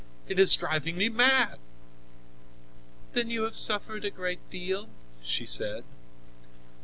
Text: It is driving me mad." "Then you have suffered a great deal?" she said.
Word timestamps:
It 0.27 0.39
is 0.39 0.55
driving 0.55 0.97
me 0.97 1.09
mad." 1.09 1.59
"Then 3.13 3.29
you 3.29 3.43
have 3.43 3.53
suffered 3.55 4.03
a 4.03 4.09
great 4.09 4.39
deal?" 4.49 4.89
she 5.21 5.45
said. 5.45 5.83